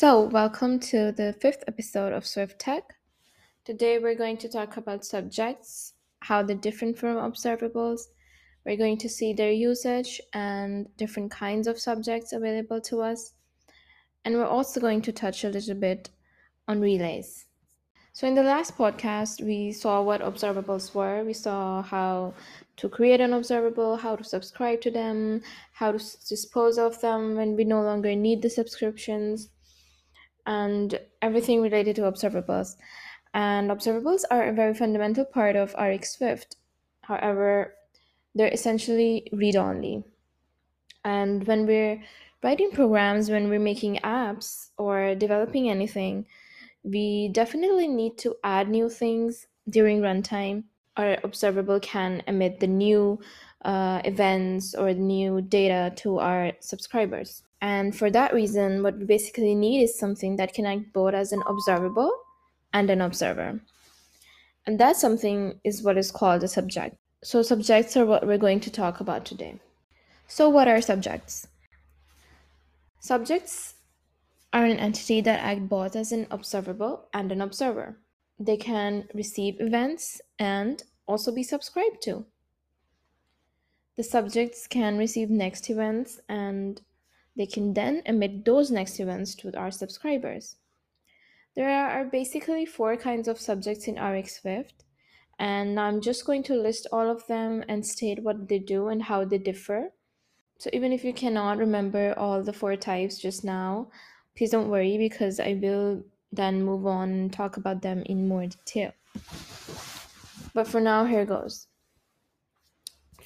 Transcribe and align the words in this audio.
So, 0.00 0.22
welcome 0.22 0.80
to 0.80 1.12
the 1.12 1.34
fifth 1.42 1.62
episode 1.68 2.14
of 2.14 2.26
Swift 2.26 2.58
Tech. 2.58 2.94
Today, 3.66 3.98
we're 3.98 4.14
going 4.14 4.38
to 4.38 4.48
talk 4.48 4.78
about 4.78 5.04
subjects, 5.04 5.92
how 6.20 6.42
they're 6.42 6.56
different 6.56 6.96
from 6.96 7.16
observables. 7.16 8.04
We're 8.64 8.78
going 8.78 8.96
to 8.96 9.10
see 9.10 9.34
their 9.34 9.52
usage 9.52 10.18
and 10.32 10.88
different 10.96 11.30
kinds 11.30 11.66
of 11.66 11.78
subjects 11.78 12.32
available 12.32 12.80
to 12.80 13.02
us. 13.02 13.34
And 14.24 14.36
we're 14.36 14.46
also 14.46 14.80
going 14.80 15.02
to 15.02 15.12
touch 15.12 15.44
a 15.44 15.50
little 15.50 15.74
bit 15.74 16.08
on 16.66 16.80
relays. 16.80 17.44
So, 18.14 18.26
in 18.26 18.34
the 18.34 18.42
last 18.42 18.78
podcast, 18.78 19.44
we 19.44 19.70
saw 19.70 20.00
what 20.00 20.22
observables 20.22 20.94
were. 20.94 21.24
We 21.24 21.34
saw 21.34 21.82
how 21.82 22.32
to 22.76 22.88
create 22.88 23.20
an 23.20 23.34
observable, 23.34 23.96
how 23.96 24.16
to 24.16 24.24
subscribe 24.24 24.80
to 24.80 24.90
them, 24.90 25.42
how 25.74 25.92
to 25.92 25.98
dispose 26.26 26.78
of 26.78 26.98
them 27.02 27.36
when 27.36 27.54
we 27.54 27.64
no 27.64 27.82
longer 27.82 28.14
need 28.14 28.40
the 28.40 28.48
subscriptions, 28.48 29.50
and 30.46 30.98
everything 31.22 31.62
related 31.62 31.96
to 31.96 32.02
observables. 32.02 32.76
And 33.34 33.70
observables 33.70 34.24
are 34.30 34.48
a 34.48 34.52
very 34.52 34.74
fundamental 34.74 35.24
part 35.24 35.56
of 35.56 35.74
RX 35.74 36.16
Swift. 36.16 36.56
However, 37.02 37.74
they're 38.34 38.48
essentially 38.48 39.28
read 39.32 39.56
only. 39.56 40.04
And 41.04 41.46
when 41.46 41.66
we're 41.66 42.02
writing 42.42 42.70
programs, 42.70 43.30
when 43.30 43.48
we're 43.48 43.60
making 43.60 44.00
apps 44.04 44.70
or 44.76 45.14
developing 45.14 45.70
anything, 45.70 46.26
we 46.82 47.28
definitely 47.28 47.88
need 47.88 48.18
to 48.18 48.36
add 48.42 48.68
new 48.68 48.88
things 48.88 49.46
during 49.68 50.00
runtime. 50.00 50.64
Our 50.96 51.18
observable 51.22 51.80
can 51.80 52.22
emit 52.26 52.60
the 52.60 52.66
new 52.66 53.20
uh, 53.64 54.00
events 54.04 54.74
or 54.74 54.92
new 54.92 55.40
data 55.40 55.92
to 55.96 56.18
our 56.18 56.52
subscribers. 56.60 57.42
And 57.60 57.94
for 57.94 58.10
that 58.10 58.32
reason, 58.32 58.82
what 58.82 58.96
we 58.98 59.04
basically 59.04 59.54
need 59.54 59.82
is 59.82 59.98
something 59.98 60.36
that 60.36 60.54
can 60.54 60.66
act 60.66 60.92
both 60.92 61.14
as 61.14 61.32
an 61.32 61.42
observable 61.46 62.10
and 62.72 62.88
an 62.88 63.00
observer. 63.00 63.60
And 64.66 64.78
that 64.78 64.96
something 64.96 65.60
is 65.64 65.82
what 65.82 65.98
is 65.98 66.10
called 66.10 66.42
a 66.42 66.48
subject. 66.48 66.96
So, 67.22 67.42
subjects 67.42 67.96
are 67.96 68.06
what 68.06 68.26
we're 68.26 68.38
going 68.38 68.60
to 68.60 68.70
talk 68.70 69.00
about 69.00 69.26
today. 69.26 69.60
So, 70.26 70.48
what 70.48 70.68
are 70.68 70.80
subjects? 70.80 71.48
Subjects 73.00 73.74
are 74.52 74.64
an 74.64 74.78
entity 74.78 75.20
that 75.20 75.40
act 75.40 75.68
both 75.68 75.96
as 75.96 76.12
an 76.12 76.26
observable 76.30 77.08
and 77.12 77.30
an 77.30 77.40
observer. 77.40 77.98
They 78.38 78.56
can 78.56 79.06
receive 79.14 79.60
events 79.60 80.20
and 80.38 80.82
also 81.06 81.32
be 81.32 81.42
subscribed 81.42 82.02
to. 82.04 82.24
The 83.96 84.02
subjects 84.02 84.66
can 84.66 84.96
receive 84.96 85.30
next 85.30 85.68
events 85.68 86.20
and 86.28 86.80
they 87.36 87.46
can 87.46 87.74
then 87.74 88.02
emit 88.06 88.44
those 88.44 88.70
next 88.70 89.00
events 89.00 89.34
to 89.36 89.56
our 89.56 89.70
subscribers. 89.70 90.56
There 91.56 91.70
are 91.70 92.04
basically 92.04 92.64
four 92.64 92.96
kinds 92.96 93.28
of 93.28 93.40
subjects 93.40 93.88
in 93.88 94.00
RX 94.00 94.40
Swift, 94.40 94.84
and 95.38 95.80
I'm 95.80 96.00
just 96.00 96.24
going 96.24 96.42
to 96.44 96.54
list 96.54 96.86
all 96.92 97.10
of 97.10 97.26
them 97.26 97.64
and 97.68 97.84
state 97.84 98.22
what 98.22 98.48
they 98.48 98.58
do 98.58 98.88
and 98.88 99.02
how 99.02 99.24
they 99.24 99.38
differ. 99.38 99.92
So 100.58 100.70
even 100.72 100.92
if 100.92 101.04
you 101.04 101.12
cannot 101.12 101.58
remember 101.58 102.14
all 102.16 102.42
the 102.42 102.52
four 102.52 102.76
types 102.76 103.18
just 103.18 103.44
now, 103.44 103.90
please 104.36 104.50
don't 104.50 104.68
worry 104.68 104.98
because 104.98 105.40
I 105.40 105.58
will 105.60 106.04
then 106.30 106.62
move 106.62 106.86
on 106.86 107.10
and 107.10 107.32
talk 107.32 107.56
about 107.56 107.82
them 107.82 108.02
in 108.06 108.28
more 108.28 108.46
detail. 108.46 108.92
But 110.54 110.68
for 110.68 110.80
now, 110.80 111.04
here 111.04 111.24
goes. 111.24 111.66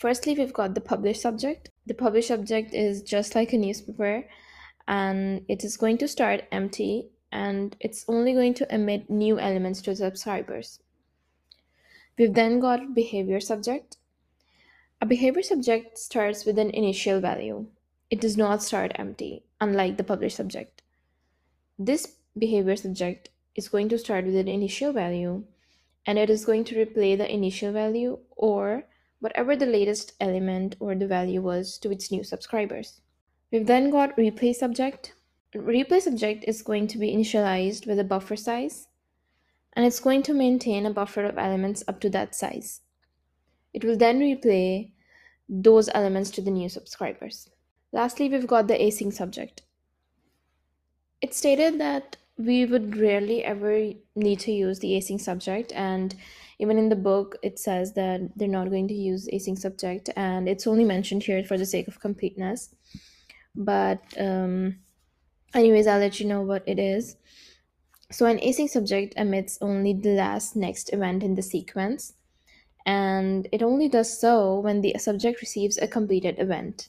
Firstly, 0.04 0.34
we've 0.34 0.52
got 0.52 0.74
the 0.74 0.82
publish 0.82 1.18
subject. 1.18 1.70
The 1.86 1.94
publish 1.94 2.28
subject 2.28 2.74
is 2.74 3.00
just 3.00 3.34
like 3.34 3.54
a 3.54 3.56
newspaper 3.56 4.28
and 4.86 5.46
it 5.48 5.64
is 5.64 5.78
going 5.78 5.96
to 5.96 6.08
start 6.08 6.44
empty 6.52 7.08
and 7.32 7.74
it's 7.80 8.04
only 8.06 8.34
going 8.34 8.52
to 8.60 8.74
emit 8.74 9.08
new 9.08 9.38
elements 9.38 9.80
to 9.80 9.96
subscribers. 9.96 10.80
We've 12.18 12.34
then 12.34 12.60
got 12.60 12.94
behavior 12.94 13.40
subject. 13.40 13.96
A 15.00 15.06
behavior 15.06 15.42
subject 15.42 15.96
starts 15.96 16.44
with 16.44 16.58
an 16.58 16.68
initial 16.68 17.18
value. 17.18 17.68
It 18.10 18.20
does 18.20 18.36
not 18.36 18.62
start 18.62 18.92
empty, 18.96 19.44
unlike 19.58 19.96
the 19.96 20.04
publish 20.04 20.34
subject. 20.34 20.82
This 21.78 22.16
behavior 22.38 22.76
subject 22.76 23.30
is 23.54 23.68
going 23.70 23.88
to 23.88 23.96
start 23.96 24.26
with 24.26 24.36
an 24.36 24.48
initial 24.48 24.92
value 24.92 25.44
and 26.04 26.18
it 26.18 26.28
is 26.28 26.44
going 26.44 26.64
to 26.64 26.84
replay 26.84 27.16
the 27.16 27.32
initial 27.32 27.72
value 27.72 28.18
or 28.36 28.84
whatever 29.24 29.56
the 29.56 29.64
latest 29.64 30.12
element 30.20 30.76
or 30.80 30.94
the 30.94 31.06
value 31.06 31.40
was 31.40 31.78
to 31.78 31.90
its 31.90 32.12
new 32.12 32.22
subscribers. 32.22 33.00
We've 33.50 33.66
then 33.66 33.88
got 33.88 34.14
replay 34.18 34.54
subject. 34.54 35.14
Replay 35.56 36.02
subject 36.02 36.44
is 36.46 36.60
going 36.60 36.88
to 36.88 36.98
be 36.98 37.16
initialized 37.16 37.86
with 37.86 37.98
a 37.98 38.04
buffer 38.04 38.36
size 38.36 38.88
and 39.72 39.86
it's 39.86 39.98
going 39.98 40.22
to 40.24 40.34
maintain 40.34 40.84
a 40.84 40.92
buffer 40.92 41.24
of 41.24 41.38
elements 41.38 41.82
up 41.88 42.00
to 42.00 42.10
that 42.10 42.34
size. 42.34 42.82
It 43.72 43.82
will 43.82 43.96
then 43.96 44.20
replay 44.20 44.90
those 45.48 45.88
elements 45.94 46.28
to 46.32 46.42
the 46.42 46.50
new 46.50 46.68
subscribers. 46.68 47.48
Lastly, 47.92 48.28
we've 48.28 48.46
got 48.46 48.68
the 48.68 48.74
async 48.74 49.14
subject. 49.14 49.62
It's 51.22 51.38
stated 51.38 51.80
that 51.80 52.18
we 52.36 52.66
would 52.66 52.98
rarely 52.98 53.42
ever 53.42 53.92
need 54.14 54.40
to 54.40 54.52
use 54.52 54.80
the 54.80 54.92
async 54.92 55.20
subject, 55.20 55.72
and 55.72 56.14
even 56.58 56.78
in 56.78 56.88
the 56.88 56.96
book, 56.96 57.36
it 57.42 57.58
says 57.58 57.94
that 57.94 58.30
they're 58.36 58.48
not 58.48 58.70
going 58.70 58.88
to 58.88 58.94
use 58.94 59.28
async 59.32 59.58
subject, 59.58 60.10
and 60.16 60.48
it's 60.48 60.66
only 60.66 60.84
mentioned 60.84 61.22
here 61.22 61.44
for 61.44 61.58
the 61.58 61.66
sake 61.66 61.88
of 61.88 62.00
completeness. 62.00 62.74
But, 63.54 64.02
um, 64.18 64.78
anyways, 65.54 65.86
I'll 65.86 66.00
let 66.00 66.20
you 66.20 66.26
know 66.26 66.42
what 66.42 66.62
it 66.66 66.78
is. 66.78 67.16
So, 68.10 68.26
an 68.26 68.38
async 68.38 68.68
subject 68.68 69.14
emits 69.16 69.58
only 69.60 69.92
the 69.94 70.14
last 70.14 70.56
next 70.56 70.92
event 70.92 71.22
in 71.22 71.34
the 71.34 71.42
sequence, 71.42 72.14
and 72.86 73.48
it 73.50 73.62
only 73.62 73.88
does 73.88 74.20
so 74.20 74.58
when 74.60 74.80
the 74.80 74.94
subject 74.98 75.40
receives 75.40 75.78
a 75.78 75.88
completed 75.88 76.38
event. 76.38 76.88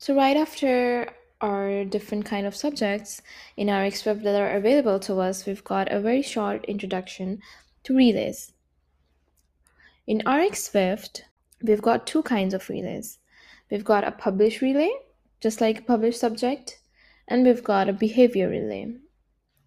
So 0.00 0.14
right 0.14 0.36
after 0.36 1.12
our 1.42 1.84
different 1.84 2.24
kind 2.24 2.46
of 2.46 2.56
subjects 2.56 3.20
in 3.58 3.70
RX 3.70 4.02
Swift 4.02 4.22
that 4.22 4.40
are 4.40 4.56
available 4.56 4.98
to 5.00 5.20
us, 5.20 5.44
we've 5.44 5.62
got 5.62 5.92
a 5.92 6.00
very 6.00 6.22
short 6.22 6.64
introduction 6.64 7.40
to 7.84 7.94
relays. 7.94 8.50
In 10.10 10.24
RX 10.26 10.64
Swift, 10.64 11.26
we've 11.62 11.80
got 11.80 12.04
two 12.04 12.24
kinds 12.24 12.52
of 12.52 12.68
relays. 12.68 13.20
We've 13.70 13.84
got 13.84 14.02
a 14.02 14.10
publish 14.10 14.60
relay, 14.60 14.90
just 15.40 15.60
like 15.60 15.78
a 15.78 15.82
publish 15.82 16.18
subject, 16.18 16.80
and 17.28 17.46
we've 17.46 17.62
got 17.62 17.88
a 17.88 17.92
behavior 17.92 18.48
relay, 18.48 18.96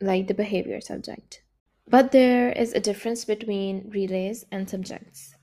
like 0.02 0.28
the 0.28 0.34
behavior 0.34 0.82
subject. 0.82 1.44
But 1.88 2.12
there 2.12 2.52
is 2.52 2.74
a 2.74 2.82
difference 2.82 3.24
between 3.24 3.90
relays 3.90 4.44
and 4.52 4.70
subjects. 4.70 5.34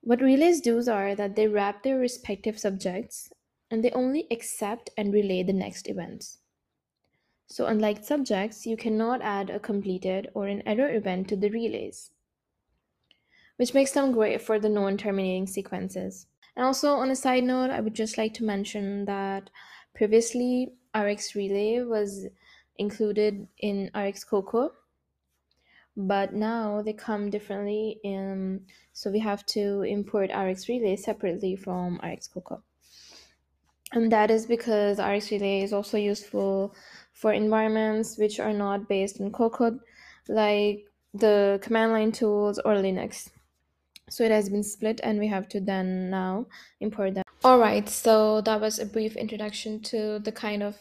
What 0.00 0.22
relays 0.22 0.62
do 0.62 0.78
are 0.90 1.14
that 1.14 1.36
they 1.36 1.46
wrap 1.46 1.82
their 1.82 1.98
respective 1.98 2.58
subjects 2.58 3.30
and 3.70 3.84
they 3.84 3.90
only 3.90 4.26
accept 4.30 4.88
and 4.96 5.12
relay 5.12 5.42
the 5.42 5.52
next 5.52 5.86
events. 5.86 6.38
So, 7.46 7.66
unlike 7.66 8.02
subjects, 8.02 8.64
you 8.64 8.78
cannot 8.78 9.20
add 9.20 9.50
a 9.50 9.60
completed 9.60 10.30
or 10.32 10.46
an 10.46 10.62
error 10.64 10.88
event 10.94 11.28
to 11.28 11.36
the 11.36 11.50
relays, 11.50 12.12
which 13.56 13.74
makes 13.74 13.92
them 13.92 14.12
great 14.12 14.42
for 14.42 14.58
the 14.58 14.68
non 14.68 14.96
terminating 14.96 15.46
sequences. 15.46 16.26
And 16.56 16.64
also, 16.64 16.92
on 16.94 17.10
a 17.10 17.16
side 17.16 17.44
note, 17.44 17.70
I 17.70 17.80
would 17.80 17.94
just 17.94 18.16
like 18.16 18.34
to 18.34 18.44
mention 18.44 19.04
that 19.04 19.50
previously 19.94 20.72
RX 20.96 21.34
Relay 21.34 21.82
was 21.82 22.26
included 22.78 23.48
in 23.58 23.90
RX 23.94 24.24
Cocoa, 24.24 24.72
but 25.96 26.32
now 26.32 26.82
they 26.82 26.92
come 26.92 27.30
differently. 27.30 28.00
In, 28.02 28.66
so 28.92 29.10
we 29.10 29.18
have 29.20 29.44
to 29.46 29.82
import 29.82 30.30
RX 30.34 30.68
Relay 30.68 30.96
separately 30.96 31.56
from 31.56 32.00
RX 32.02 32.28
Cocoa. 32.28 32.62
And 33.92 34.10
that 34.10 34.30
is 34.30 34.46
because 34.46 34.98
RX 34.98 35.30
Relay 35.30 35.62
is 35.62 35.72
also 35.72 35.96
useful 35.96 36.74
for 37.12 37.32
environments 37.32 38.18
which 38.18 38.40
are 38.40 38.52
not 38.52 38.88
based 38.88 39.20
in 39.20 39.30
Cocoa, 39.30 39.78
like 40.28 40.84
the 41.14 41.58
command 41.62 41.92
line 41.92 42.12
tools 42.12 42.58
or 42.58 42.74
Linux. 42.74 43.30
So 44.16 44.24
it 44.24 44.30
has 44.30 44.48
been 44.48 44.62
split 44.62 44.98
and 45.02 45.18
we 45.18 45.26
have 45.26 45.46
to 45.50 45.60
then 45.60 46.08
now 46.08 46.46
import 46.80 47.12
them. 47.12 47.24
All 47.44 47.58
right, 47.58 47.86
so 47.86 48.40
that 48.40 48.62
was 48.62 48.78
a 48.78 48.86
brief 48.86 49.14
introduction 49.14 49.82
to 49.90 50.20
the 50.20 50.32
kind 50.32 50.62
of 50.62 50.78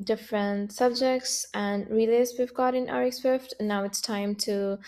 different 0.00 0.70
subjects 0.70 1.48
and 1.52 1.90
relays 1.90 2.34
we've 2.38 2.54
got 2.54 2.76
in 2.76 2.84
RX 2.84 3.22
Swift. 3.22 3.54
And 3.58 3.66
now 3.66 3.82
it's 3.82 4.00
time 4.00 4.36
to 4.46 4.78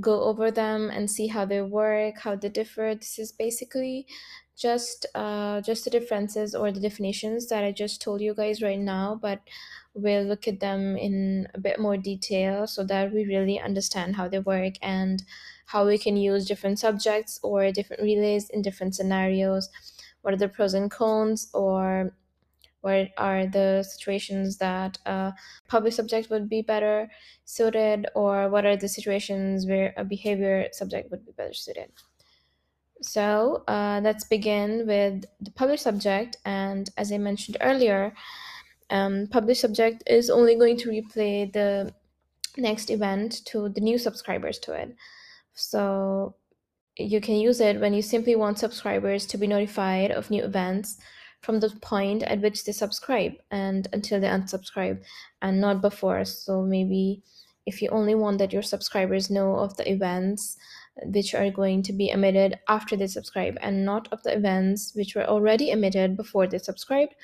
go 0.00 0.24
over 0.24 0.50
them 0.50 0.90
and 0.90 1.08
see 1.08 1.28
how 1.28 1.44
they 1.44 1.62
work, 1.62 2.18
how 2.18 2.34
they 2.34 2.48
differ. 2.48 2.92
This 2.96 3.20
is 3.20 3.30
basically 3.30 4.04
just 4.58 5.06
uh, 5.14 5.60
just 5.60 5.84
the 5.84 5.90
differences 5.90 6.56
or 6.56 6.72
the 6.72 6.80
definitions 6.80 7.48
that 7.50 7.62
I 7.62 7.70
just 7.70 8.02
told 8.02 8.20
you 8.20 8.34
guys 8.34 8.62
right 8.62 8.80
now, 8.80 9.16
but 9.22 9.42
we'll 9.94 10.24
look 10.24 10.48
at 10.48 10.58
them 10.58 10.96
in 10.96 11.46
a 11.54 11.60
bit 11.60 11.78
more 11.78 11.96
detail 11.96 12.66
so 12.66 12.82
that 12.82 13.12
we 13.12 13.24
really 13.26 13.60
understand 13.60 14.16
how 14.16 14.26
they 14.26 14.40
work 14.40 14.74
and 14.82 15.22
how 15.72 15.86
we 15.86 15.98
can 15.98 16.16
use 16.16 16.46
different 16.46 16.78
subjects 16.78 17.40
or 17.42 17.72
different 17.72 18.02
relays 18.02 18.50
in 18.50 18.62
different 18.62 18.94
scenarios. 18.94 19.70
What 20.20 20.34
are 20.34 20.36
the 20.36 20.48
pros 20.48 20.74
and 20.74 20.90
cons, 20.90 21.48
or 21.54 22.12
what 22.82 23.10
are 23.16 23.46
the 23.46 23.82
situations 23.82 24.58
that 24.58 24.98
a 25.06 25.32
public 25.68 25.94
subject 25.94 26.28
would 26.30 26.48
be 26.48 26.62
better 26.62 27.08
suited 27.44 28.06
or 28.14 28.48
what 28.48 28.66
are 28.66 28.76
the 28.76 28.88
situations 28.88 29.66
where 29.66 29.94
a 29.96 30.04
behavior 30.04 30.68
subject 30.72 31.10
would 31.10 31.24
be 31.24 31.32
better 31.32 31.54
suited 31.54 31.90
so 33.00 33.64
uh, 33.68 34.00
let's 34.02 34.24
begin 34.24 34.86
with 34.86 35.24
the 35.40 35.50
public 35.52 35.78
subject 35.78 36.36
and 36.44 36.90
as 36.96 37.12
i 37.12 37.18
mentioned 37.18 37.56
earlier 37.60 38.12
um, 38.90 39.26
public 39.30 39.56
subject 39.56 40.02
is 40.06 40.28
only 40.28 40.54
going 40.56 40.76
to 40.76 40.90
replay 40.90 41.50
the 41.52 41.92
next 42.56 42.90
event 42.90 43.44
to 43.46 43.68
the 43.70 43.80
new 43.80 43.96
subscribers 43.96 44.58
to 44.58 44.72
it 44.72 44.94
so 45.54 46.34
you 46.96 47.20
can 47.20 47.36
use 47.36 47.60
it 47.60 47.80
when 47.80 47.94
you 47.94 48.02
simply 48.02 48.36
want 48.36 48.58
subscribers 48.58 49.26
to 49.26 49.38
be 49.38 49.46
notified 49.46 50.10
of 50.10 50.30
new 50.30 50.44
events 50.44 50.98
from 51.40 51.60
the 51.60 51.70
point 51.82 52.22
at 52.22 52.40
which 52.40 52.64
they 52.64 52.72
subscribe 52.72 53.32
and 53.50 53.88
until 53.92 54.20
they 54.20 54.28
unsubscribe 54.28 55.02
and 55.40 55.60
not 55.60 55.80
before. 55.80 56.24
So 56.24 56.62
maybe 56.62 57.22
if 57.66 57.82
you 57.82 57.88
only 57.90 58.14
want 58.14 58.38
that 58.38 58.52
your 58.52 58.62
subscribers 58.62 59.30
know 59.30 59.56
of 59.56 59.76
the 59.76 59.90
events 59.90 60.56
which 61.04 61.34
are 61.34 61.50
going 61.50 61.82
to 61.82 61.92
be 61.92 62.10
emitted 62.10 62.58
after 62.68 62.96
they 62.96 63.06
subscribe 63.06 63.56
and 63.60 63.84
not 63.84 64.08
of 64.12 64.22
the 64.22 64.36
events 64.36 64.92
which 64.94 65.14
were 65.14 65.24
already 65.24 65.70
emitted 65.70 66.16
before 66.16 66.46
they 66.46 66.58
subscribed 66.58 67.14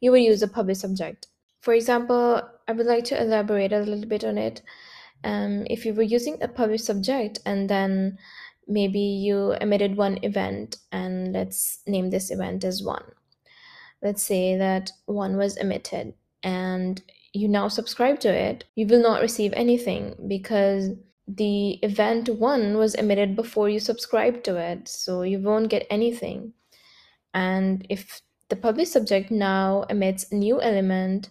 you 0.00 0.10
will 0.10 0.18
use 0.18 0.42
a 0.42 0.48
public 0.48 0.76
subject. 0.76 1.28
For 1.60 1.74
example 1.74 2.42
i 2.66 2.72
would 2.72 2.86
like 2.86 3.04
to 3.04 3.20
elaborate 3.20 3.72
a 3.72 3.80
little 3.80 4.06
bit 4.06 4.24
on 4.24 4.38
it 4.38 4.62
um, 5.24 5.66
if 5.68 5.84
you 5.84 5.94
were 5.94 6.02
using 6.02 6.38
a 6.42 6.48
public 6.48 6.80
subject 6.80 7.38
and 7.46 7.68
then 7.68 8.18
maybe 8.68 9.00
you 9.00 9.52
emitted 9.60 9.96
one 9.96 10.18
event 10.22 10.76
and 10.90 11.32
let's 11.32 11.80
name 11.86 12.10
this 12.10 12.30
event 12.30 12.64
as 12.64 12.82
one. 12.82 13.04
Let's 14.02 14.22
say 14.22 14.56
that 14.56 14.90
one 15.06 15.36
was 15.36 15.56
emitted 15.56 16.14
and 16.42 17.00
you 17.32 17.48
now 17.48 17.68
subscribe 17.68 18.20
to 18.20 18.28
it 18.28 18.64
you 18.74 18.86
will 18.86 19.00
not 19.00 19.22
receive 19.22 19.52
anything 19.54 20.14
because 20.28 20.90
the 21.28 21.78
event 21.82 22.28
one 22.28 22.76
was 22.76 22.94
emitted 22.94 23.36
before 23.36 23.68
you 23.68 23.78
subscribed 23.78 24.44
to 24.44 24.56
it 24.56 24.88
so 24.88 25.22
you 25.22 25.38
won't 25.38 25.70
get 25.70 25.86
anything. 25.88 26.52
And 27.32 27.86
if 27.88 28.20
the 28.48 28.56
public 28.56 28.86
subject 28.88 29.30
now 29.30 29.84
emits 29.88 30.30
a 30.30 30.34
new 30.34 30.60
element 30.60 31.30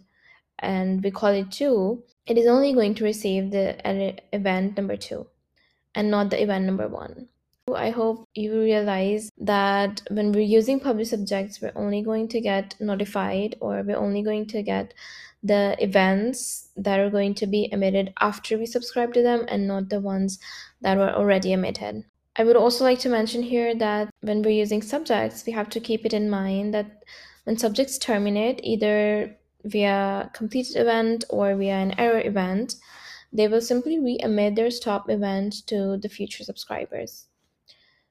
and 0.59 1.03
we 1.03 1.11
call 1.11 1.29
it 1.29 1.51
two 1.51 2.03
it 2.25 2.38
is 2.38 2.47
only 2.47 2.73
going 2.73 2.95
to 2.95 3.03
receive 3.03 3.51
the 3.51 3.75
event 4.33 4.77
number 4.77 4.95
two 4.95 5.27
and 5.95 6.09
not 6.09 6.29
the 6.29 6.41
event 6.41 6.65
number 6.65 6.88
one. 6.88 7.27
I 7.73 7.89
hope 7.91 8.25
you 8.35 8.59
realize 8.59 9.29
that 9.38 10.01
when 10.09 10.31
we're 10.31 10.41
using 10.41 10.79
public 10.79 11.07
subjects, 11.07 11.62
we're 11.62 11.71
only 11.75 12.01
going 12.01 12.27
to 12.29 12.41
get 12.41 12.75
notified 12.79 13.56
or 13.59 13.81
we're 13.81 13.97
only 13.97 14.21
going 14.21 14.47
to 14.47 14.62
get 14.62 14.94
the 15.44 15.75
events 15.79 16.69
that 16.75 17.00
are 17.00 17.09
going 17.09 17.33
to 17.35 17.47
be 17.47 17.69
emitted 17.71 18.13
after 18.19 18.57
we 18.57 18.65
subscribe 18.65 19.13
to 19.13 19.24
them 19.24 19.45
and 19.47 19.67
not 19.67 19.89
the 19.89 20.00
ones 20.00 20.39
that 20.81 20.97
were 20.97 21.12
already 21.12 21.53
emitted. 21.53 22.03
I 22.35 22.44
would 22.44 22.56
also 22.56 22.83
like 22.83 23.00
to 23.00 23.09
mention 23.09 23.41
here 23.41 23.75
that 23.75 24.09
when 24.21 24.41
we're 24.41 24.51
using 24.51 24.81
subjects, 24.81 25.45
we 25.45 25.53
have 25.53 25.69
to 25.69 25.79
keep 25.79 26.06
it 26.06 26.13
in 26.13 26.29
mind 26.29 26.74
that 26.74 27.03
when 27.44 27.57
subjects 27.57 27.97
terminate, 27.97 28.59
either 28.63 29.35
via 29.63 30.29
completed 30.33 30.75
event 30.75 31.25
or 31.29 31.55
via 31.55 31.75
an 31.75 31.99
error 31.99 32.21
event, 32.21 32.75
they 33.33 33.47
will 33.47 33.61
simply 33.61 33.99
re-emit 33.99 34.55
their 34.55 34.71
stop 34.71 35.09
event 35.09 35.67
to 35.67 35.97
the 35.97 36.09
future 36.09 36.43
subscribers. 36.43 37.27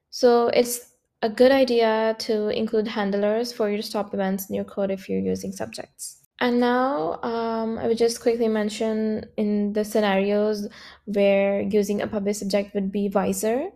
So 0.09 0.47
it's 0.47 0.91
a 1.21 1.29
good 1.29 1.51
idea 1.51 2.15
to 2.19 2.49
include 2.49 2.87
handlers 2.87 3.53
for 3.53 3.69
your 3.69 3.81
stop 3.81 4.13
events 4.13 4.49
in 4.49 4.55
your 4.55 4.65
code 4.65 4.91
if 4.91 5.07
you're 5.07 5.19
using 5.19 5.51
subjects. 5.51 6.17
And 6.39 6.59
now 6.59 7.21
um, 7.21 7.77
I 7.77 7.87
would 7.87 7.99
just 7.99 8.19
quickly 8.19 8.47
mention 8.47 9.25
in 9.37 9.73
the 9.73 9.85
scenarios 9.85 10.67
where 11.05 11.61
using 11.61 12.01
a 12.01 12.07
public 12.07 12.35
subject 12.35 12.73
would 12.73 12.91
be 12.91 13.09
wiser 13.09 13.69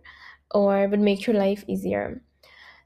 or 0.50 0.88
would 0.88 1.00
make 1.00 1.26
your 1.26 1.36
life 1.36 1.64
easier. 1.68 2.22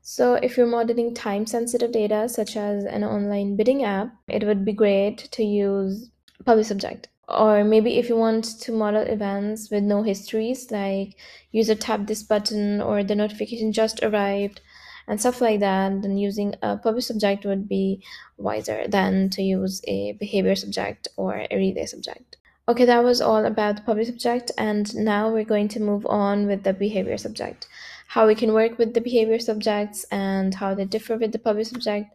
So 0.02 0.34
if 0.34 0.56
you're 0.56 0.66
modeling 0.66 1.14
time 1.14 1.46
sensitive 1.46 1.92
data 1.92 2.28
such 2.28 2.56
as 2.56 2.84
an 2.84 3.04
online 3.04 3.56
bidding 3.56 3.84
app, 3.84 4.14
it 4.28 4.44
would 4.44 4.64
be 4.64 4.72
great 4.72 5.28
to 5.32 5.44
use 5.44 6.10
public 6.44 6.66
subject. 6.66 7.08
Or 7.28 7.62
maybe 7.64 7.98
if 7.98 8.08
you 8.08 8.16
want 8.16 8.44
to 8.60 8.72
model 8.72 9.02
events 9.02 9.70
with 9.70 9.84
no 9.84 10.02
histories 10.02 10.70
like 10.70 11.14
user 11.52 11.74
tapped 11.74 12.06
this 12.06 12.22
button 12.22 12.80
or 12.80 13.04
the 13.04 13.14
notification 13.14 13.72
just 13.72 14.02
arrived 14.02 14.60
and 15.06 15.20
stuff 15.20 15.40
like 15.40 15.60
that 15.60 16.02
then 16.02 16.16
using 16.16 16.54
a 16.62 16.76
public 16.76 17.04
subject 17.04 17.44
would 17.44 17.68
be 17.68 18.02
wiser 18.36 18.86
than 18.88 19.30
to 19.30 19.42
use 19.42 19.80
a 19.86 20.12
behavior 20.12 20.56
subject 20.56 21.08
or 21.16 21.46
a 21.50 21.56
relay 21.56 21.86
subject. 21.86 22.36
Okay 22.68 22.84
that 22.84 23.04
was 23.04 23.20
all 23.20 23.44
about 23.44 23.76
the 23.76 23.82
public 23.82 24.06
subject 24.06 24.50
and 24.58 24.94
now 24.96 25.30
we're 25.30 25.44
going 25.44 25.68
to 25.68 25.80
move 25.80 26.06
on 26.06 26.46
with 26.46 26.64
the 26.64 26.72
behavior 26.72 27.18
subject 27.18 27.68
how 28.14 28.26
we 28.26 28.34
can 28.34 28.52
work 28.52 28.78
with 28.78 28.94
the 28.94 29.00
behavior 29.00 29.38
subjects 29.38 30.04
and 30.10 30.54
how 30.54 30.74
they 30.74 30.84
differ 30.84 31.16
with 31.16 31.32
the 31.32 31.38
public 31.38 31.66
subject 31.66 32.08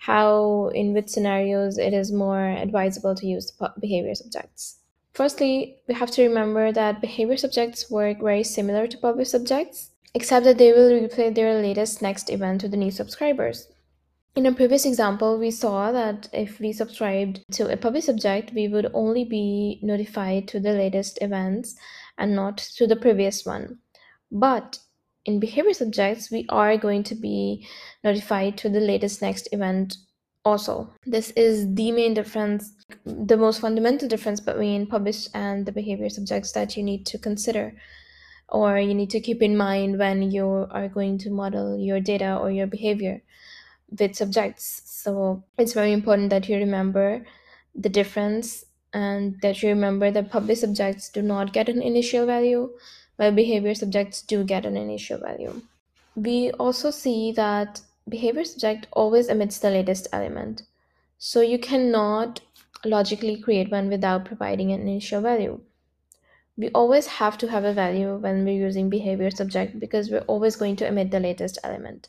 how 0.00 0.68
in 0.74 0.94
which 0.94 1.08
scenarios 1.08 1.76
it 1.76 1.92
is 1.92 2.10
more 2.10 2.48
advisable 2.48 3.14
to 3.14 3.26
use 3.26 3.52
behavior 3.78 4.14
subjects. 4.14 4.78
Firstly, 5.12 5.76
we 5.86 5.94
have 5.94 6.10
to 6.12 6.22
remember 6.22 6.72
that 6.72 7.02
behavior 7.02 7.36
subjects 7.36 7.90
work 7.90 8.18
very 8.18 8.42
similar 8.42 8.86
to 8.86 8.96
public 8.96 9.26
subjects, 9.26 9.90
except 10.14 10.46
that 10.46 10.56
they 10.56 10.72
will 10.72 10.90
replay 10.90 11.34
their 11.34 11.60
latest 11.60 12.00
next 12.00 12.30
event 12.30 12.62
to 12.62 12.68
the 12.68 12.78
new 12.78 12.90
subscribers. 12.90 13.68
In 14.36 14.46
a 14.46 14.54
previous 14.54 14.86
example, 14.86 15.38
we 15.38 15.50
saw 15.50 15.92
that 15.92 16.30
if 16.32 16.60
we 16.60 16.72
subscribed 16.72 17.44
to 17.52 17.70
a 17.70 17.76
public 17.76 18.04
subject, 18.04 18.52
we 18.54 18.68
would 18.68 18.90
only 18.94 19.24
be 19.24 19.80
notified 19.82 20.48
to 20.48 20.60
the 20.60 20.72
latest 20.72 21.18
events 21.20 21.76
and 22.16 22.34
not 22.34 22.56
to 22.76 22.86
the 22.86 22.96
previous 22.96 23.44
one. 23.44 23.80
But 24.32 24.78
in 25.24 25.40
behavior 25.40 25.74
subjects, 25.74 26.30
we 26.30 26.46
are 26.48 26.76
going 26.76 27.02
to 27.04 27.14
be 27.14 27.66
notified 28.02 28.56
to 28.58 28.68
the 28.68 28.80
latest 28.80 29.22
next 29.22 29.48
event 29.52 29.96
also. 30.44 30.92
This 31.04 31.30
is 31.32 31.74
the 31.74 31.92
main 31.92 32.14
difference, 32.14 32.72
the 33.04 33.36
most 33.36 33.60
fundamental 33.60 34.08
difference 34.08 34.40
between 34.40 34.86
published 34.86 35.28
and 35.34 35.66
the 35.66 35.72
behavior 35.72 36.08
subjects 36.08 36.52
that 36.52 36.76
you 36.76 36.82
need 36.82 37.04
to 37.06 37.18
consider 37.18 37.74
or 38.48 38.78
you 38.78 38.94
need 38.94 39.10
to 39.10 39.20
keep 39.20 39.42
in 39.42 39.56
mind 39.56 39.98
when 39.98 40.30
you 40.30 40.66
are 40.70 40.88
going 40.88 41.18
to 41.18 41.30
model 41.30 41.78
your 41.78 42.00
data 42.00 42.36
or 42.36 42.50
your 42.50 42.66
behavior 42.66 43.22
with 43.98 44.16
subjects. 44.16 44.82
So 44.86 45.44
it's 45.58 45.72
very 45.72 45.92
important 45.92 46.30
that 46.30 46.48
you 46.48 46.56
remember 46.56 47.24
the 47.74 47.88
difference 47.88 48.64
and 48.92 49.40
that 49.42 49.62
you 49.62 49.68
remember 49.68 50.10
that 50.10 50.30
published 50.30 50.62
subjects 50.62 51.10
do 51.10 51.22
not 51.22 51.52
get 51.52 51.68
an 51.68 51.80
initial 51.80 52.26
value 52.26 52.70
while 53.20 53.32
behavior 53.32 53.74
subjects 53.74 54.22
do 54.22 54.42
get 54.42 54.64
an 54.64 54.78
initial 54.78 55.18
value. 55.18 55.60
We 56.16 56.52
also 56.52 56.90
see 56.90 57.32
that 57.32 57.82
behavior 58.08 58.44
subject 58.44 58.86
always 58.92 59.28
emits 59.28 59.58
the 59.58 59.68
latest 59.68 60.08
element. 60.10 60.62
So 61.18 61.42
you 61.42 61.58
cannot 61.58 62.40
logically 62.82 63.36
create 63.36 63.70
one 63.70 63.90
without 63.90 64.24
providing 64.24 64.72
an 64.72 64.80
initial 64.80 65.20
value. 65.20 65.60
We 66.56 66.70
always 66.70 67.08
have 67.08 67.36
to 67.38 67.48
have 67.48 67.64
a 67.64 67.74
value 67.74 68.16
when 68.16 68.46
we're 68.46 68.64
using 68.66 68.88
behavior 68.88 69.30
subject 69.30 69.78
because 69.78 70.08
we're 70.08 70.20
always 70.20 70.56
going 70.56 70.76
to 70.76 70.86
emit 70.86 71.10
the 71.10 71.20
latest 71.20 71.58
element. 71.62 72.08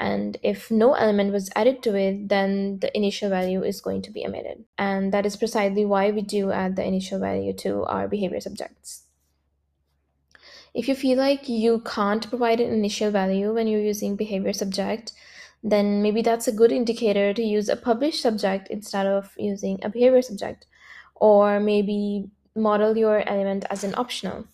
And 0.00 0.38
if 0.42 0.72
no 0.72 0.94
element 0.94 1.32
was 1.32 1.52
added 1.54 1.84
to 1.84 1.94
it, 1.94 2.28
then 2.28 2.80
the 2.80 2.90
initial 2.96 3.30
value 3.30 3.62
is 3.62 3.80
going 3.80 4.02
to 4.02 4.10
be 4.10 4.24
emitted. 4.24 4.64
And 4.76 5.12
that 5.14 5.24
is 5.24 5.36
precisely 5.36 5.84
why 5.84 6.10
we 6.10 6.22
do 6.22 6.50
add 6.50 6.74
the 6.74 6.84
initial 6.84 7.20
value 7.20 7.52
to 7.58 7.84
our 7.84 8.08
behavior 8.08 8.40
subjects. 8.40 9.04
If 10.74 10.88
you 10.88 10.94
feel 10.94 11.18
like 11.18 11.48
you 11.48 11.80
can't 11.80 12.28
provide 12.28 12.60
an 12.60 12.72
initial 12.72 13.10
value 13.10 13.52
when 13.52 13.66
you're 13.66 13.80
using 13.80 14.16
behavior 14.16 14.54
subject, 14.54 15.12
then 15.62 16.02
maybe 16.02 16.22
that's 16.22 16.48
a 16.48 16.52
good 16.52 16.72
indicator 16.72 17.34
to 17.34 17.42
use 17.42 17.68
a 17.68 17.76
published 17.76 18.22
subject 18.22 18.68
instead 18.68 19.06
of 19.06 19.34
using 19.36 19.78
a 19.82 19.90
behavior 19.90 20.22
subject. 20.22 20.66
Or 21.16 21.60
maybe 21.60 22.30
model 22.56 22.96
your 22.96 23.26
element 23.28 23.66
as 23.70 23.84
an 23.84 23.94
optional. 23.96 24.46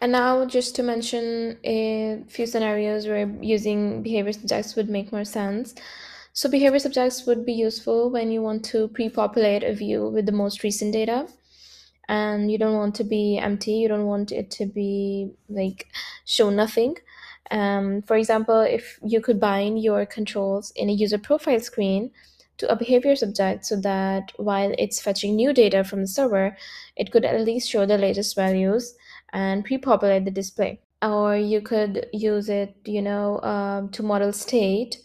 And 0.00 0.12
now 0.12 0.44
just 0.44 0.76
to 0.76 0.82
mention 0.82 1.58
a 1.64 2.24
few 2.28 2.46
scenarios 2.46 3.06
where 3.06 3.26
using 3.40 4.02
behavior 4.02 4.32
subjects 4.32 4.76
would 4.76 4.90
make 4.90 5.12
more 5.12 5.24
sense. 5.24 5.74
So 6.34 6.48
behavior 6.48 6.78
subjects 6.78 7.26
would 7.26 7.46
be 7.46 7.52
useful 7.52 8.10
when 8.10 8.30
you 8.30 8.42
want 8.42 8.64
to 8.66 8.88
pre-populate 8.88 9.62
a 9.62 9.74
view 9.74 10.08
with 10.08 10.26
the 10.26 10.32
most 10.32 10.62
recent 10.62 10.92
data 10.92 11.26
and 12.12 12.52
you 12.52 12.58
don't 12.58 12.76
want 12.76 12.94
to 12.94 13.04
be 13.04 13.38
empty 13.38 13.72
you 13.72 13.88
don't 13.88 14.06
want 14.06 14.30
it 14.32 14.50
to 14.50 14.66
be 14.66 15.30
like 15.48 15.86
show 16.26 16.50
nothing 16.50 16.94
um, 17.50 18.02
for 18.02 18.16
example 18.16 18.60
if 18.60 18.98
you 19.02 19.20
could 19.20 19.40
bind 19.40 19.82
your 19.82 20.04
controls 20.04 20.72
in 20.76 20.90
a 20.90 20.98
user 21.04 21.18
profile 21.18 21.60
screen 21.60 22.10
to 22.58 22.70
a 22.70 22.76
behavior 22.76 23.16
subject 23.16 23.64
so 23.64 23.76
that 23.76 24.32
while 24.36 24.74
it's 24.78 25.00
fetching 25.00 25.34
new 25.34 25.54
data 25.54 25.82
from 25.82 26.02
the 26.02 26.06
server 26.06 26.56
it 26.96 27.10
could 27.10 27.24
at 27.24 27.40
least 27.40 27.70
show 27.70 27.86
the 27.86 27.96
latest 27.96 28.36
values 28.36 28.94
and 29.32 29.64
pre-populate 29.64 30.26
the 30.26 30.30
display 30.30 30.78
or 31.00 31.34
you 31.36 31.62
could 31.62 32.06
use 32.12 32.50
it 32.50 32.76
you 32.84 33.00
know 33.00 33.40
um, 33.40 33.88
to 33.88 34.02
model 34.02 34.32
state 34.32 34.98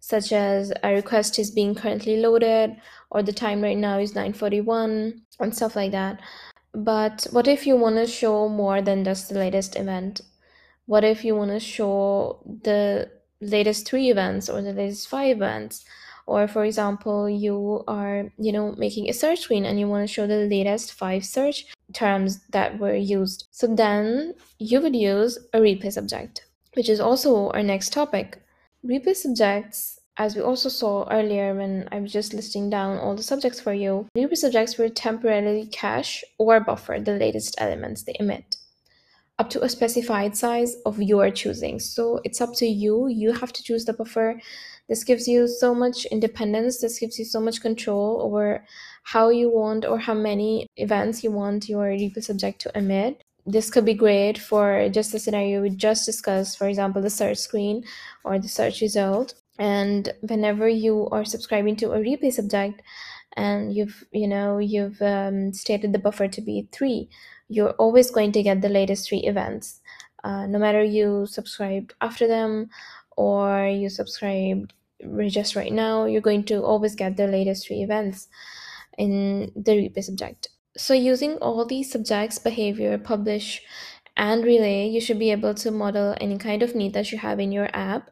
such 0.00 0.32
as 0.32 0.72
a 0.82 0.92
request 0.92 1.38
is 1.38 1.50
being 1.50 1.74
currently 1.74 2.18
loaded 2.18 2.76
or 3.10 3.22
the 3.22 3.32
time 3.32 3.62
right 3.62 3.78
now 3.78 3.98
is 3.98 4.12
9:41 4.12 5.20
and 5.40 5.56
stuff 5.56 5.76
like 5.76 5.92
that. 5.92 6.20
But 6.74 7.26
what 7.30 7.46
if 7.46 7.66
you 7.66 7.76
want 7.76 7.96
to 7.96 8.06
show 8.06 8.48
more 8.48 8.82
than 8.82 9.04
just 9.04 9.28
the 9.28 9.38
latest 9.38 9.76
event? 9.76 10.20
What 10.86 11.04
if 11.04 11.24
you 11.24 11.36
want 11.36 11.52
to 11.52 11.60
show 11.60 12.40
the 12.44 13.10
latest 13.40 13.86
three 13.86 14.10
events 14.10 14.48
or 14.48 14.60
the 14.60 14.72
latest 14.72 15.08
five 15.08 15.36
events? 15.36 15.84
Or 16.26 16.48
for 16.48 16.64
example, 16.64 17.28
you 17.28 17.84
are, 17.86 18.32
you 18.38 18.50
know, 18.50 18.74
making 18.76 19.08
a 19.08 19.12
search 19.12 19.40
screen 19.40 19.64
and 19.64 19.78
you 19.78 19.86
want 19.86 20.08
to 20.08 20.12
show 20.12 20.26
the 20.26 20.46
latest 20.46 20.92
five 20.92 21.24
search 21.24 21.66
terms 21.92 22.40
that 22.48 22.78
were 22.78 22.94
used. 22.94 23.46
So 23.50 23.66
then 23.66 24.34
you 24.58 24.80
would 24.80 24.96
use 24.96 25.38
a 25.52 25.58
replay 25.58 25.92
subject, 25.92 26.46
which 26.74 26.88
is 26.88 26.98
also 26.98 27.50
our 27.50 27.62
next 27.62 27.92
topic. 27.92 28.42
Replay 28.84 29.14
subjects 29.14 30.00
as 30.16 30.36
we 30.36 30.42
also 30.42 30.68
saw 30.68 31.08
earlier 31.10 31.54
when 31.54 31.88
I 31.90 32.00
was 32.00 32.12
just 32.12 32.34
listing 32.34 32.70
down 32.70 32.98
all 32.98 33.14
the 33.14 33.22
subjects 33.22 33.60
for 33.60 33.72
you, 33.72 34.06
replay 34.16 34.36
subjects 34.36 34.78
will 34.78 34.90
temporarily 34.90 35.66
cache 35.66 36.22
or 36.38 36.60
buffer 36.60 36.98
the 37.00 37.14
latest 37.14 37.56
elements 37.58 38.02
they 38.02 38.16
emit 38.20 38.56
up 39.38 39.50
to 39.50 39.62
a 39.62 39.68
specified 39.68 40.36
size 40.36 40.76
of 40.86 41.02
your 41.02 41.30
choosing. 41.30 41.80
So 41.80 42.20
it's 42.24 42.40
up 42.40 42.54
to 42.56 42.66
you. 42.66 43.08
You 43.08 43.32
have 43.32 43.52
to 43.52 43.62
choose 43.62 43.84
the 43.84 43.92
buffer. 43.92 44.40
This 44.88 45.02
gives 45.02 45.26
you 45.26 45.48
so 45.48 45.74
much 45.74 46.04
independence. 46.06 46.80
This 46.80 46.98
gives 46.98 47.18
you 47.18 47.24
so 47.24 47.40
much 47.40 47.60
control 47.60 48.20
over 48.22 48.64
how 49.02 49.30
you 49.30 49.50
want 49.50 49.84
or 49.84 49.98
how 49.98 50.14
many 50.14 50.66
events 50.76 51.24
you 51.24 51.30
want 51.30 51.68
your 51.68 51.86
replay 51.86 52.22
subject 52.22 52.60
to 52.62 52.78
emit. 52.78 53.22
This 53.46 53.70
could 53.70 53.84
be 53.84 53.94
great 53.94 54.38
for 54.38 54.88
just 54.88 55.12
the 55.12 55.18
scenario 55.18 55.60
we 55.60 55.70
just 55.70 56.06
discussed, 56.06 56.56
for 56.56 56.68
example, 56.68 57.02
the 57.02 57.10
search 57.10 57.38
screen 57.38 57.84
or 58.24 58.38
the 58.38 58.48
search 58.48 58.80
result 58.80 59.34
and 59.58 60.12
whenever 60.20 60.68
you 60.68 61.08
are 61.12 61.24
subscribing 61.24 61.76
to 61.76 61.92
a 61.92 61.98
replay 61.98 62.32
subject 62.32 62.82
and 63.36 63.74
you've 63.74 64.04
you 64.12 64.28
know 64.28 64.58
you've 64.58 65.00
um, 65.02 65.52
stated 65.52 65.92
the 65.92 65.98
buffer 65.98 66.28
to 66.28 66.40
be 66.40 66.68
three 66.72 67.08
you're 67.48 67.72
always 67.72 68.10
going 68.10 68.32
to 68.32 68.42
get 68.42 68.62
the 68.62 68.68
latest 68.68 69.08
three 69.08 69.20
events. 69.20 69.80
Uh, 70.22 70.46
no 70.46 70.58
matter 70.58 70.82
you 70.82 71.26
subscribed 71.26 71.92
after 72.00 72.26
them 72.26 72.70
or 73.16 73.66
you 73.66 73.90
subscribed 73.90 74.72
just 75.26 75.54
right 75.54 75.72
now 75.72 76.06
you're 76.06 76.22
going 76.22 76.42
to 76.42 76.62
always 76.62 76.94
get 76.94 77.16
the 77.16 77.26
latest 77.26 77.66
three 77.66 77.82
events 77.82 78.28
in 78.96 79.52
the 79.54 79.72
replay 79.72 80.02
subject. 80.02 80.48
So 80.76 80.94
using 80.94 81.36
all 81.36 81.64
these 81.66 81.92
subjects 81.92 82.38
behavior 82.38 82.96
publish 82.96 83.62
and 84.16 84.44
relay 84.44 84.88
you 84.88 85.00
should 85.00 85.18
be 85.18 85.30
able 85.30 85.54
to 85.54 85.70
model 85.70 86.16
any 86.20 86.38
kind 86.38 86.62
of 86.62 86.74
need 86.74 86.94
that 86.94 87.12
you 87.12 87.18
have 87.18 87.38
in 87.38 87.52
your 87.52 87.68
app 87.74 88.10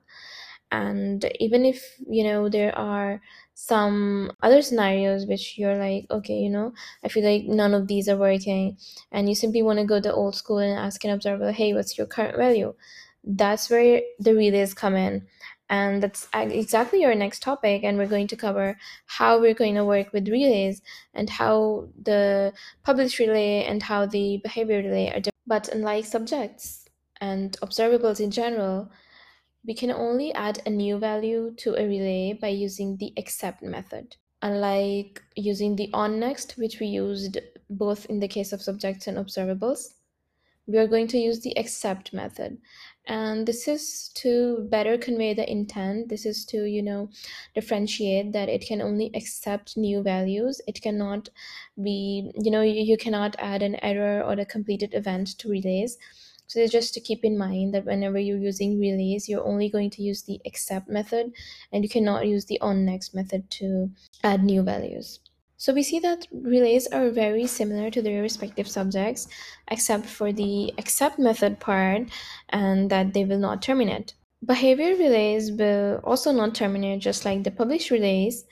and 0.72 1.30
even 1.38 1.64
if 1.66 1.96
you 2.08 2.24
know 2.24 2.48
there 2.48 2.76
are 2.76 3.20
some 3.54 4.32
other 4.42 4.62
scenarios 4.62 5.26
which 5.26 5.58
you're 5.58 5.76
like 5.76 6.06
okay 6.10 6.34
you 6.34 6.48
know 6.48 6.72
i 7.04 7.08
feel 7.08 7.22
like 7.22 7.44
none 7.44 7.74
of 7.74 7.86
these 7.86 8.08
are 8.08 8.16
working 8.16 8.76
and 9.12 9.28
you 9.28 9.34
simply 9.34 9.62
want 9.62 9.78
to 9.78 9.84
go 9.84 10.00
the 10.00 10.12
old 10.12 10.34
school 10.34 10.58
and 10.58 10.78
ask 10.78 11.04
an 11.04 11.10
observer 11.10 11.52
hey 11.52 11.74
what's 11.74 11.96
your 11.96 12.06
current 12.06 12.36
value? 12.36 12.74
That's 13.24 13.70
where 13.70 14.00
the 14.18 14.34
relays 14.34 14.74
come 14.74 14.96
in 14.96 15.26
and 15.70 16.02
that's 16.02 16.26
exactly 16.34 17.04
our 17.04 17.14
next 17.14 17.40
topic 17.42 17.84
and 17.84 17.96
we're 17.96 18.06
going 18.06 18.26
to 18.28 18.36
cover 18.36 18.76
how 19.06 19.40
we're 19.40 19.54
going 19.54 19.76
to 19.76 19.84
work 19.84 20.12
with 20.12 20.28
relays 20.28 20.82
and 21.14 21.30
how 21.30 21.88
the 22.02 22.52
publish 22.82 23.18
relay 23.20 23.64
and 23.64 23.82
how 23.82 24.06
the 24.06 24.40
behavior 24.42 24.78
relay 24.78 25.08
are 25.10 25.20
different. 25.20 25.32
But 25.46 25.68
unlike 25.68 26.04
subjects 26.04 26.86
and 27.20 27.56
observables 27.62 28.20
in 28.20 28.30
general 28.32 28.90
we 29.64 29.74
can 29.74 29.90
only 29.90 30.32
add 30.32 30.60
a 30.66 30.70
new 30.70 30.98
value 30.98 31.54
to 31.58 31.74
a 31.74 31.86
relay 31.86 32.32
by 32.32 32.48
using 32.48 32.96
the 32.96 33.12
accept 33.16 33.62
method. 33.62 34.16
Unlike 34.42 35.22
using 35.36 35.76
the 35.76 35.88
on 35.92 36.18
next, 36.18 36.56
which 36.58 36.80
we 36.80 36.86
used 36.86 37.38
both 37.70 38.06
in 38.06 38.18
the 38.18 38.28
case 38.28 38.52
of 38.52 38.60
subjects 38.60 39.06
and 39.06 39.16
observables, 39.16 39.94
we 40.66 40.78
are 40.78 40.86
going 40.86 41.06
to 41.08 41.18
use 41.18 41.40
the 41.40 41.56
accept 41.58 42.12
method. 42.12 42.58
And 43.06 43.46
this 43.46 43.66
is 43.66 44.10
to 44.14 44.66
better 44.70 44.96
convey 44.96 45.34
the 45.34 45.50
intent. 45.50 46.08
This 46.08 46.24
is 46.24 46.44
to, 46.46 46.64
you 46.64 46.82
know, 46.82 47.10
differentiate 47.54 48.32
that 48.32 48.48
it 48.48 48.64
can 48.66 48.80
only 48.80 49.10
accept 49.14 49.76
new 49.76 50.02
values. 50.02 50.60
It 50.68 50.80
cannot 50.80 51.28
be, 51.82 52.30
you 52.36 52.50
know, 52.50 52.62
you, 52.62 52.80
you 52.80 52.96
cannot 52.96 53.34
add 53.38 53.62
an 53.62 53.76
error 53.82 54.22
or 54.22 54.34
a 54.34 54.46
completed 54.46 54.94
event 54.94 55.38
to 55.38 55.48
relays 55.48 55.98
so 56.52 56.66
just 56.66 56.92
to 56.92 57.00
keep 57.00 57.24
in 57.24 57.38
mind 57.38 57.72
that 57.72 57.86
whenever 57.86 58.18
you're 58.18 58.36
using 58.36 58.78
relays, 58.78 59.26
you're 59.26 59.46
only 59.46 59.70
going 59.70 59.88
to 59.88 60.02
use 60.02 60.22
the 60.22 60.38
accept 60.44 60.86
method 60.86 61.32
and 61.72 61.82
you 61.82 61.88
cannot 61.88 62.26
use 62.26 62.44
the 62.44 62.60
on 62.60 62.84
next 62.84 63.14
method 63.14 63.50
to 63.52 63.90
add 64.22 64.44
new 64.44 64.62
values. 64.62 65.20
So 65.56 65.72
we 65.72 65.82
see 65.82 65.98
that 66.00 66.26
relays 66.30 66.86
are 66.88 67.08
very 67.08 67.46
similar 67.46 67.88
to 67.90 68.02
their 68.02 68.20
respective 68.20 68.68
subjects, 68.68 69.28
except 69.68 70.04
for 70.04 70.30
the 70.30 70.74
accept 70.76 71.18
method 71.18 71.58
part 71.58 72.10
and 72.50 72.90
that 72.90 73.14
they 73.14 73.24
will 73.24 73.38
not 73.38 73.62
terminate. 73.62 74.12
Behavior 74.44 74.94
relays 74.96 75.52
will 75.52 76.00
also 76.04 76.32
not 76.32 76.54
terminate 76.54 77.00
just 77.00 77.24
like 77.24 77.44
the 77.44 77.50
publish 77.50 77.90
relays, 77.90 78.44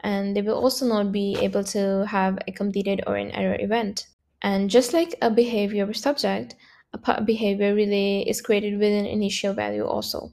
and 0.00 0.36
they 0.36 0.42
will 0.42 0.58
also 0.58 0.84
not 0.84 1.10
be 1.10 1.38
able 1.40 1.64
to 1.64 2.04
have 2.04 2.38
a 2.46 2.52
completed 2.52 3.00
or 3.06 3.16
an 3.16 3.30
error 3.30 3.56
event. 3.58 4.08
And 4.42 4.68
just 4.68 4.92
like 4.92 5.14
a 5.22 5.30
behavior 5.30 5.90
subject, 5.94 6.54
behavior 7.24 7.74
relay 7.74 8.22
is 8.22 8.40
created 8.40 8.78
with 8.78 8.92
an 8.92 9.06
initial 9.06 9.52
value 9.54 9.84
also. 9.84 10.32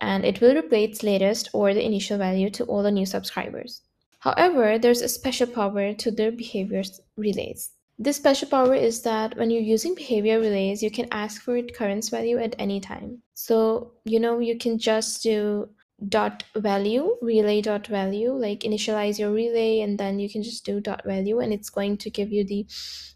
And 0.00 0.24
it 0.24 0.40
will 0.40 0.54
replay 0.54 0.84
its 0.84 1.02
latest 1.02 1.48
or 1.52 1.72
the 1.72 1.84
initial 1.84 2.18
value 2.18 2.50
to 2.50 2.64
all 2.64 2.82
the 2.82 2.90
new 2.90 3.06
subscribers. 3.06 3.82
However, 4.20 4.78
there's 4.78 5.02
a 5.02 5.08
special 5.08 5.46
power 5.46 5.94
to 5.94 6.10
the 6.10 6.30
behavior 6.30 6.82
relays. 7.16 7.70
This 7.98 8.16
special 8.16 8.48
power 8.48 8.74
is 8.74 9.02
that 9.02 9.36
when 9.36 9.50
you're 9.50 9.62
using 9.62 9.94
behavior 9.94 10.40
relays, 10.40 10.82
you 10.82 10.90
can 10.90 11.06
ask 11.12 11.42
for 11.42 11.56
its 11.56 11.76
current 11.76 12.08
value 12.10 12.38
at 12.38 12.56
any 12.58 12.80
time. 12.80 13.22
So, 13.34 13.92
you 14.04 14.18
know, 14.18 14.40
you 14.40 14.58
can 14.58 14.78
just 14.78 15.22
do 15.22 15.68
dot 16.08 16.44
value 16.56 17.16
relay 17.22 17.60
dot 17.60 17.86
value 17.86 18.32
like 18.32 18.60
initialize 18.60 19.18
your 19.18 19.32
relay 19.32 19.80
and 19.80 19.98
then 19.98 20.18
you 20.18 20.28
can 20.28 20.42
just 20.42 20.64
do 20.64 20.80
dot 20.80 21.02
value 21.04 21.40
and 21.40 21.52
it's 21.52 21.70
going 21.70 21.96
to 21.96 22.10
give 22.10 22.32
you 22.32 22.44
the 22.44 22.66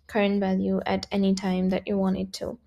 current 0.07 0.41
value 0.41 0.81
at 0.87 1.07
any 1.13 1.35
time 1.35 1.69
that 1.69 1.87
you 1.87 1.97
want 1.97 2.17
it 2.17 2.33
to. 2.33 2.59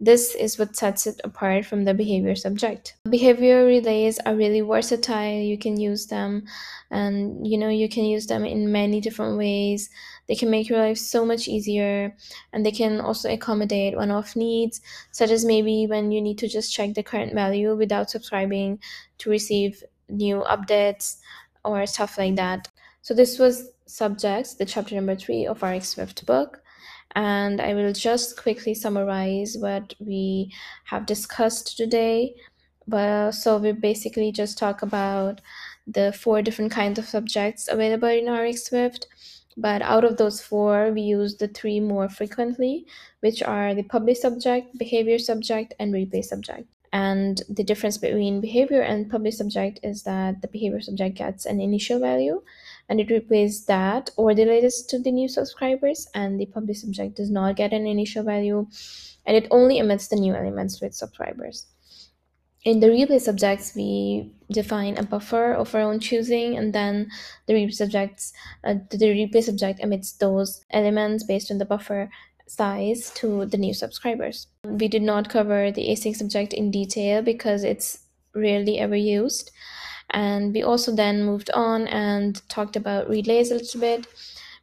This 0.00 0.34
is 0.36 0.58
what 0.58 0.76
sets 0.76 1.08
it 1.08 1.20
apart 1.24 1.64
from 1.66 1.84
the 1.84 1.92
behavior 1.92 2.36
subject. 2.36 2.96
Behavior 3.10 3.64
relays 3.64 4.20
are 4.24 4.36
really 4.36 4.60
versatile. 4.60 5.40
You 5.40 5.58
can 5.58 5.78
use 5.78 6.06
them 6.06 6.44
and 6.90 7.46
you 7.46 7.58
know 7.58 7.68
you 7.68 7.88
can 7.88 8.04
use 8.04 8.26
them 8.26 8.44
in 8.44 8.70
many 8.70 9.00
different 9.00 9.38
ways 9.38 9.90
they 10.28 10.34
can 10.34 10.50
make 10.50 10.68
your 10.68 10.78
life 10.78 10.98
so 10.98 11.24
much 11.24 11.48
easier 11.48 12.14
and 12.52 12.64
they 12.64 12.70
can 12.70 13.00
also 13.00 13.32
accommodate 13.32 13.96
one-off 13.96 14.36
needs 14.36 14.80
such 15.10 15.30
as 15.30 15.44
maybe 15.44 15.86
when 15.86 16.12
you 16.12 16.20
need 16.20 16.38
to 16.38 16.48
just 16.48 16.72
check 16.72 16.94
the 16.94 17.02
current 17.02 17.34
value 17.34 17.74
without 17.74 18.10
subscribing 18.10 18.78
to 19.18 19.30
receive 19.30 19.82
new 20.08 20.44
updates 20.48 21.16
or 21.64 21.86
stuff 21.86 22.18
like 22.18 22.36
that. 22.36 22.68
So 23.02 23.14
this 23.14 23.38
was 23.38 23.70
subjects 23.86 24.54
the 24.54 24.66
chapter 24.66 24.94
number 24.94 25.16
three 25.16 25.46
of 25.46 25.62
RX 25.62 25.88
Swift 25.88 26.26
book. 26.26 26.62
And 27.14 27.60
i 27.60 27.72
will 27.72 27.92
just 27.92 28.36
quickly 28.36 28.74
summarize 28.74 29.56
what 29.58 29.94
we 29.98 30.52
have 30.84 31.06
discussed 31.06 31.76
today. 31.76 32.34
But 32.86 33.32
so 33.32 33.58
we 33.58 33.72
basically 33.72 34.30
just 34.30 34.58
talk 34.58 34.82
about 34.82 35.40
the 35.86 36.12
four 36.12 36.42
different 36.42 36.70
kinds 36.70 36.98
of 36.98 37.06
subjects 37.06 37.68
available 37.68 38.08
in 38.08 38.30
RX 38.30 38.64
Swift. 38.64 39.06
But 39.60 39.82
out 39.82 40.04
of 40.04 40.18
those 40.18 40.40
four, 40.40 40.92
we 40.92 41.00
use 41.00 41.36
the 41.36 41.48
three 41.48 41.80
more 41.80 42.08
frequently, 42.08 42.86
which 43.20 43.42
are 43.42 43.74
the 43.74 43.82
publish 43.82 44.20
subject, 44.20 44.78
behavior 44.78 45.18
subject, 45.18 45.74
and 45.80 45.92
replay 45.92 46.24
subject. 46.24 46.68
And 46.92 47.42
the 47.48 47.64
difference 47.64 47.98
between 47.98 48.40
behavior 48.40 48.82
and 48.82 49.10
publish 49.10 49.36
subject 49.36 49.80
is 49.82 50.04
that 50.04 50.42
the 50.42 50.48
behavior 50.48 50.80
subject 50.80 51.18
gets 51.18 51.44
an 51.44 51.60
initial 51.60 51.98
value 51.98 52.40
and 52.88 53.00
it 53.00 53.10
replaces 53.10 53.66
that 53.66 54.10
or 54.16 54.32
the 54.32 54.44
latest 54.44 54.88
to 54.90 54.98
the 55.00 55.10
new 55.10 55.28
subscribers, 55.28 56.06
and 56.14 56.40
the 56.40 56.46
publish 56.46 56.80
subject 56.80 57.16
does 57.16 57.30
not 57.30 57.56
get 57.56 57.72
an 57.72 57.86
initial 57.86 58.22
value 58.22 58.66
and 59.26 59.36
it 59.36 59.48
only 59.50 59.78
emits 59.78 60.06
the 60.06 60.16
new 60.16 60.34
elements 60.34 60.78
to 60.78 60.86
its 60.86 60.98
subscribers. 60.98 61.66
In 62.64 62.80
the 62.80 62.88
replay 62.88 63.20
subjects, 63.20 63.74
we 63.74 64.30
define 64.50 64.98
a 64.98 65.02
buffer 65.02 65.52
of 65.52 65.74
our 65.74 65.82
own 65.82 66.00
choosing, 66.00 66.56
and 66.56 66.72
then 66.72 67.10
the 67.46 67.54
replay 67.54 67.74
subjects, 67.74 68.32
uh, 68.64 68.74
the 68.90 68.98
replay 68.98 69.42
subject 69.42 69.80
emits 69.80 70.12
those 70.12 70.64
elements 70.70 71.24
based 71.24 71.50
on 71.50 71.58
the 71.58 71.64
buffer 71.64 72.10
size 72.46 73.10
to 73.14 73.46
the 73.46 73.58
new 73.58 73.74
subscribers. 73.74 74.48
We 74.64 74.88
did 74.88 75.02
not 75.02 75.28
cover 75.28 75.70
the 75.70 75.88
async 75.88 76.16
subject 76.16 76.52
in 76.52 76.70
detail 76.70 77.22
because 77.22 77.62
it's 77.62 78.00
rarely 78.34 78.78
ever 78.78 78.96
used. 78.96 79.50
And 80.10 80.54
we 80.54 80.62
also 80.62 80.94
then 80.94 81.24
moved 81.24 81.50
on 81.52 81.86
and 81.88 82.40
talked 82.48 82.76
about 82.76 83.08
relays 83.08 83.50
a 83.50 83.56
little 83.56 83.80
bit. 83.80 84.06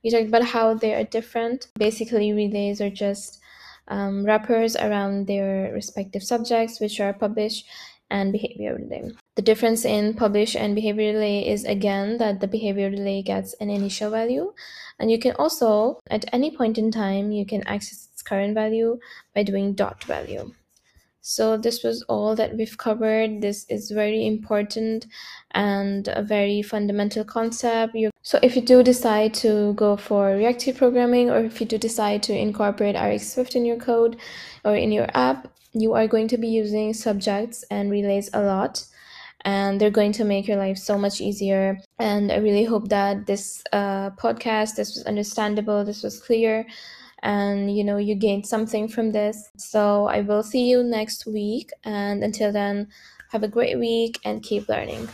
We 0.04 0.10
talked 0.10 0.28
about 0.28 0.46
how 0.46 0.74
they 0.74 0.94
are 0.96 1.04
different. 1.04 1.68
Basically, 1.78 2.34
relays 2.34 2.82
are 2.82 2.90
just 2.90 3.40
um, 3.88 4.25
wrappers 4.25 4.75
around 4.75 5.27
their 5.27 5.72
respective 5.74 6.24
subjects, 6.24 6.80
which 6.80 7.00
are 7.00 7.13
publish 7.13 7.63
and 8.10 8.32
behavior. 8.32 8.77
The 9.36 9.42
difference 9.42 9.84
in 9.84 10.13
publish 10.13 10.56
and 10.56 10.75
behavior 10.75 11.20
is 11.22 11.65
again 11.65 12.18
that 12.18 12.39
the 12.39 12.48
behavior 12.48 12.89
gets 13.22 13.54
an 13.60 13.70
initial 13.70 14.12
value 14.12 14.54
and 15.00 15.12
you 15.12 15.20
can 15.20 15.34
also 15.34 16.00
at 16.10 16.25
any 16.32 16.56
point 16.56 16.77
in 16.77 16.92
time 16.92 17.32
you 17.32 17.46
can 17.46 17.63
access 17.68 18.10
its 18.12 18.22
current 18.22 18.54
value 18.54 19.00
by 19.34 19.44
doing 19.44 19.74
dot 19.74 20.04
value. 20.04 20.54
So 21.22 21.58
this 21.58 21.84
was 21.84 22.04
all 22.04 22.36
that 22.36 22.56
we've 22.56 22.77
covered. 22.77 23.42
This 23.42 23.65
is 23.68 23.89
very 23.89 24.27
important 24.27 25.08
and 25.51 26.08
a 26.08 26.22
very 26.22 26.62
fundamental 26.62 27.24
concept. 27.24 27.96
You 27.96 28.12
so 28.25 28.39
if 28.41 28.55
you 28.55 28.63
do 28.63 28.82
decide 28.82 29.36
to 29.36 29.74
go 29.74 29.96
for 29.96 30.36
reactive 30.36 30.77
programming 30.77 31.29
or 31.29 31.41
if 31.41 31.62
you 31.62 31.67
do 31.67 31.77
decide 31.77 32.24
to 32.24 32.36
incorporate 32.36 32.96
RX 32.96 33.32
Swift 33.32 33.55
in 33.55 33.65
your 33.65 33.77
code 33.77 34.17
or 34.63 34.75
in 34.75 34.91
your 34.91 35.08
app, 35.13 35.48
you 35.74 35.94
are 35.94 36.08
going 36.08 36.27
to 36.29 36.38
be 36.39 36.48
using 36.48 36.91
subjects 36.96 37.63
and 37.70 37.91
relays 37.91 38.32
a 38.34 38.41
lot 38.41 38.84
and 39.41 39.79
they're 39.79 39.91
going 39.91 40.12
to 40.13 40.25
make 40.25 40.48
your 40.48 40.58
life 40.58 40.79
so 40.79 40.98
much 40.98 41.22
easier. 41.22 41.77
And 42.00 42.32
I 42.32 42.38
really 42.38 42.63
hope 42.63 42.89
that 42.89 43.27
this 43.27 43.63
uh, 43.72 44.10
podcast, 44.10 44.74
this 44.74 44.96
was 44.96 45.03
understandable, 45.05 45.86
this 45.86 46.01
was 46.01 46.20
clear, 46.20 46.65
and 47.22 47.77
you 47.77 47.84
know 47.84 47.98
you 47.98 48.15
gained 48.15 48.48
something 48.48 48.88
from 48.88 49.12
this. 49.12 49.51
So 49.58 50.08
I 50.08 50.22
will 50.22 50.41
see 50.41 50.67
you 50.67 50.82
next 50.82 51.27
week, 51.27 51.70
and 51.84 52.24
until 52.24 52.51
then, 52.51 52.88
have 53.29 53.44
a 53.44 53.48
great 53.48 53.77
week 53.77 54.20
and 54.25 54.41
keep 54.41 54.67
learning. 54.67 55.08